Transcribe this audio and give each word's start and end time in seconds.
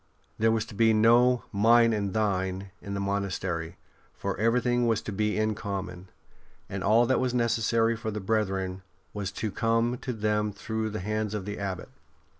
There 0.39 0.51
was 0.51 0.65
to 0.65 0.73
be 0.73 0.95
no'' 0.95 1.43
mine 1.51 1.93
and 1.93 2.11
thine" 2.11 2.71
in 2.81 2.95
the 2.95 2.99
monastery, 2.99 3.77
for 4.17 4.35
everything 4.39 4.87
was 4.87 4.99
to 5.03 5.11
be 5.11 5.37
in 5.37 5.53
common, 5.53 6.09
and 6.67 6.83
all 6.83 7.05
that 7.05 7.19
was 7.19 7.35
necessary 7.35 7.95
for 7.95 8.09
the 8.09 8.19
brethren 8.19 8.81
was 9.13 9.31
to 9.33 9.51
come 9.51 9.99
to 9.99 10.11
them 10.11 10.53
through 10.53 10.89
the 10.89 11.01
hands 11.01 11.35
of 11.35 11.45
the 11.45 11.59
Abbot. 11.59 11.89